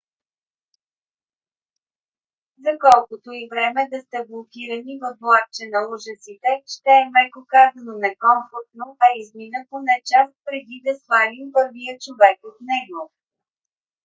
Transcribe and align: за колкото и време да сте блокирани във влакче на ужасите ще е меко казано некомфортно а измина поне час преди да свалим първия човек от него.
за 2.63 2.71
колкото 2.85 3.29
и 3.41 3.43
време 3.51 3.81
да 3.91 3.99
сте 4.05 4.19
блокирани 4.29 4.93
във 5.01 5.15
влакче 5.21 5.65
на 5.73 5.79
ужасите 5.95 6.51
ще 6.73 6.89
е 7.01 7.09
меко 7.15 7.41
казано 7.55 7.93
некомфортно 8.03 8.87
а 9.05 9.07
измина 9.21 9.59
поне 9.69 9.97
час 10.09 10.29
преди 10.45 10.77
да 10.85 10.91
свалим 11.01 11.45
първия 11.55 11.93
човек 12.05 12.37
от 12.51 12.57
него. 12.71 13.01